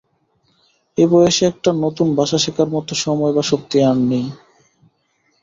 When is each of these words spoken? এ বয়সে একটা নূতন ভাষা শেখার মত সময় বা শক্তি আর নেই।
এ 0.97 1.05
বয়সে 1.11 1.43
একটা 1.47 1.69
নূতন 1.73 2.09
ভাষা 2.17 2.37
শেখার 2.43 2.67
মত 2.69 2.87
সময় 3.03 3.33
বা 3.35 3.43
শক্তি 3.51 3.77
আর 3.83 3.97
নেই। 4.09 4.25